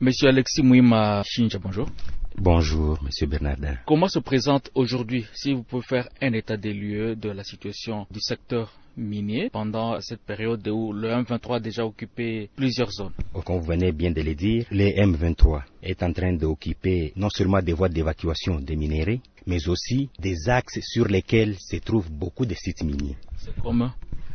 [0.00, 1.88] Monsieur Alexis Mouima Chinja, bonjour.
[2.36, 3.78] Bonjour, Monsieur Bernardin.
[3.84, 8.06] Comment se présente aujourd'hui, si vous pouvez faire un état des lieux de la situation
[8.08, 13.10] du secteur minier pendant cette période où le M23 a déjà occupé plusieurs zones?
[13.44, 17.60] Comme vous venez bien de le dire, le M23 est en train d'occuper non seulement
[17.60, 22.54] des voies d'évacuation des minéraux, mais aussi des axes sur lesquels se trouvent beaucoup de
[22.54, 23.16] sites miniers.
[23.38, 23.90] C'est comme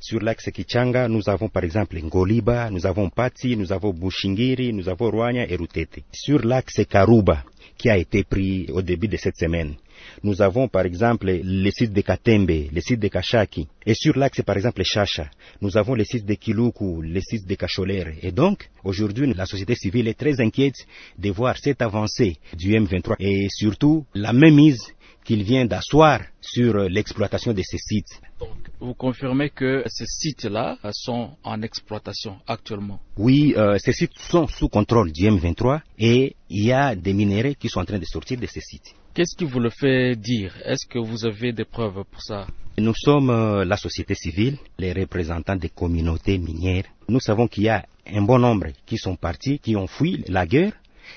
[0.00, 4.88] sur l'axe Kichanga, nous avons par exemple Ngoliba, nous avons Pati, nous avons Bushingiri, nous
[4.88, 6.00] avons Rwanya et Rutete.
[6.12, 7.44] Sur l'axe Karuba,
[7.76, 9.74] qui a été pris au début de cette semaine,
[10.22, 13.66] nous avons par exemple le site de Katembe, le site de Kashaki.
[13.86, 15.30] Et sur l'axe par exemple Chacha,
[15.60, 18.12] nous avons le site de Kiluku, le site de Kacholere.
[18.22, 20.86] Et donc, aujourd'hui, la société civile est très inquiète
[21.18, 24.92] de voir cette avancée du M23 et surtout la même mise
[25.28, 28.18] qu'il vient d'asseoir sur l'exploitation de ces sites.
[28.40, 32.98] Donc, vous confirmez que ces sites-là sont en exploitation actuellement?
[33.18, 37.52] Oui, euh, ces sites sont sous contrôle du M23 et il y a des minéraux
[37.60, 38.94] qui sont en train de sortir de ces sites.
[39.12, 40.54] Qu'est-ce qui vous le fait dire?
[40.64, 42.46] Est-ce que vous avez des preuves pour ça?
[42.78, 46.84] Nous sommes euh, la société civile, les représentants des communautés minières.
[47.06, 50.46] Nous savons qu'il y a un bon nombre qui sont partis, qui ont fui la
[50.46, 50.72] guerre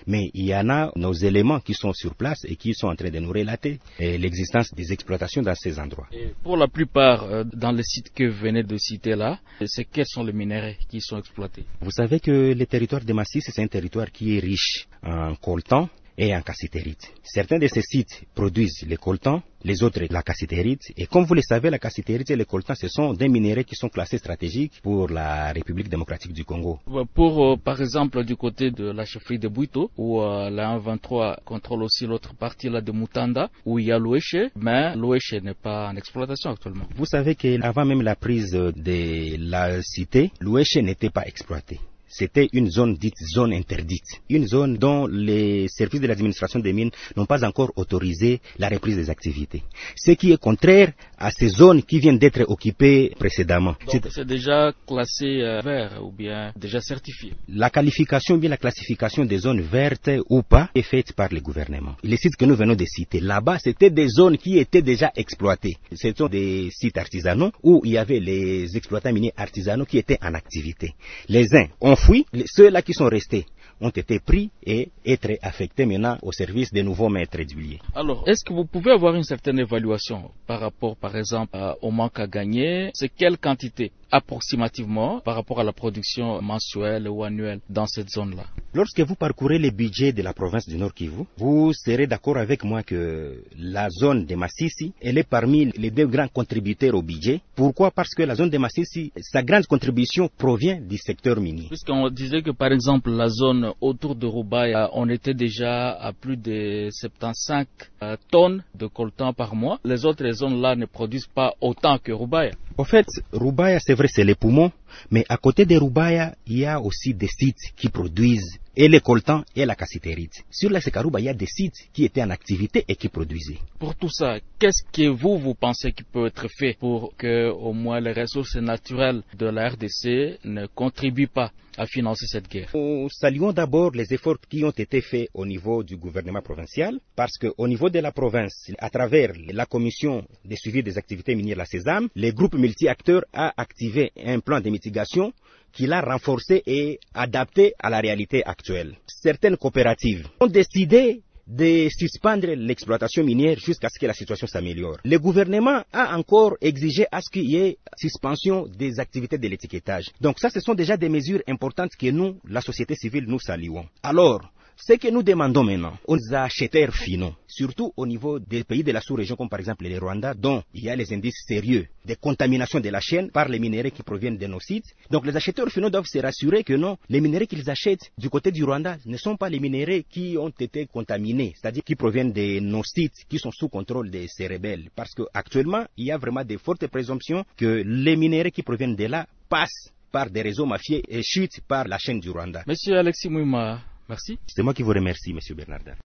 [0.08, 2.96] mais il y en a nos éléments qui sont sur place et qui sont en
[2.96, 6.08] train de nous relater l'existence des exploitations dans ces endroits.
[6.12, 9.86] Et pour la plupart, euh, dans les sites que vous venez de citer là, c'est
[9.86, 11.64] quels sont les minéraux qui sont exploités?
[11.82, 15.90] Vous savez que le territoire de Massis, c'est un territoire qui est riche en coltan,
[16.18, 17.12] et en cassitérite.
[17.24, 20.92] Certains de ces sites produisent le coltan, les autres la cassitérite.
[20.98, 23.76] Et comme vous le savez, la cassitérite et le coltan, ce sont des minéraux qui
[23.76, 26.80] sont classés stratégiques pour la République démocratique du Congo.
[27.14, 31.42] Pour, euh, par exemple, du côté de la chefferie de Buito, où euh, la 123
[31.46, 35.54] contrôle aussi l'autre partie là de Mutanda, où il y a l'Ouéché, mais l'Ouéché n'est
[35.54, 36.86] pas en exploitation actuellement.
[36.96, 41.80] Vous savez qu'avant même la prise de la cité, l'Ouéché n'était pas exploité
[42.12, 46.92] c'était une zone dite zone interdite, une zone dont les services de l'administration des mines
[47.16, 49.64] n'ont pas encore autorisé la reprise des activités.
[49.96, 53.76] Ce qui est contraire à ces zones qui viennent d'être occupées précédemment.
[53.88, 59.38] c'est déjà classé euh, vert ou bien déjà certifié La qualification, bien la classification des
[59.38, 61.96] zones vertes ou pas est faite par le gouvernement.
[62.04, 65.78] Les sites que nous venons de citer, là-bas, c'était des zones qui étaient déjà exploitées.
[65.96, 70.18] Ce sont des sites artisanaux où il y avait les exploitants miniers artisanaux qui étaient
[70.22, 70.94] en activité.
[71.30, 73.46] Les uns ont fui, ceux-là qui sont restés
[73.80, 77.80] ont été pris et être affectés maintenant au service des nouveaux maîtres d'huiliers.
[77.96, 82.20] Alors, est-ce que vous pouvez avoir une certaine évaluation par rapport, par exemple, au manque
[82.20, 82.92] à gagner?
[82.94, 83.92] C'est quelle quantité?
[84.12, 89.60] Approximativement par rapport à la production mensuelle ou annuelle dans cette zone-là Lorsque vous parcourez
[89.60, 93.90] les budgets de la province du Nord Kivu, vous serez d'accord avec moi que la
[93.90, 97.42] zone de Massissi, elle est parmi les deux grands contributeurs au budget.
[97.54, 97.92] Pourquoi?
[97.92, 101.68] Parce que la zone de Massissi, sa grande contribution provient du secteur minier.
[101.68, 106.38] Puisqu'on disait que par exemple la zone autour de Roubaï, on était déjà à plus
[106.38, 107.66] de 75
[108.04, 109.80] euh, tonnes de coltan par mois.
[109.84, 112.52] Les autres zones-là ne produisent pas autant que Roubaï.
[112.78, 114.72] En fait, Roubaïa, c'est vrai, c'est les poumons,
[115.10, 119.02] mais à côté de Roubaïa, il y a aussi des sites qui produisent et les
[119.02, 120.44] coltans et la cassitérite.
[120.50, 123.60] Sur la Sekarouba, il y a des sites qui étaient en activité et qui produisaient.
[123.80, 127.74] Pour tout ça, qu'est-ce que vous, vous pensez qui peut être fait pour que au
[127.74, 132.70] moins les ressources naturelles de la RDC ne contribuent pas à financer cette guerre?
[132.74, 137.38] Nous saluons d'abord les efforts qui ont été faits au niveau du gouvernement provincial, parce
[137.38, 141.66] qu'au niveau de la province, à travers la commission de suivi des activités minières, la
[141.66, 145.32] CESAM, les groupes multi-acteurs a activé un plan de mitigation
[145.72, 148.96] qu'il a renforcé et adapté à la réalité actuelle.
[149.08, 154.98] Certaines coopératives ont décidé de suspendre l'exploitation minière jusqu'à ce que la situation s'améliore.
[155.04, 160.06] Le gouvernement a encore exigé à ce qu'il y ait suspension des activités de l'étiquetage.
[160.20, 163.86] Donc ça, ce sont déjà des mesures importantes que nous, la société civile, nous saluons.
[164.04, 164.42] Alors,
[164.76, 169.02] ce que nous demandons maintenant aux acheteurs finaux, surtout au niveau des pays de la
[169.02, 172.80] sous-région comme par exemple le Rwanda, dont il y a les indices sérieux de contamination
[172.80, 174.86] de la chaîne par les minéraux qui proviennent de nos sites.
[175.10, 178.52] Donc les acheteurs finaux doivent se rassurer que non, les minéraux qu'ils achètent du côté
[178.52, 182.60] du Rwanda ne sont pas les minéraux qui ont été contaminés, c'est-à-dire qui proviennent de
[182.60, 184.90] nos sites qui sont sous contrôle de ces rebelles.
[184.96, 189.06] Parce qu'actuellement, il y a vraiment de fortes présomptions que les minéraux qui proviennent de
[189.06, 192.64] là passent par des réseaux mafieux et chutent par la chaîne du Rwanda.
[192.68, 193.82] Monsieur Alexis Mouima,
[194.12, 194.38] Merci.
[194.46, 195.96] C'est moi qui vous remercie, Monsieur Bernardin.